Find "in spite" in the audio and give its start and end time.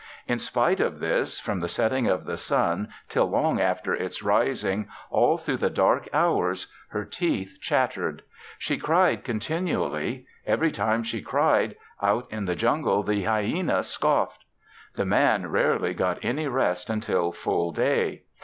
0.27-0.79